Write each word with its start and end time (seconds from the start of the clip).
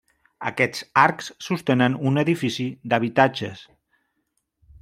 Aquests 0.49 0.79
arcs 1.01 1.27
sostenen 1.49 1.99
un 2.13 2.19
edifici 2.23 2.67
d'habitatges. 2.95 3.63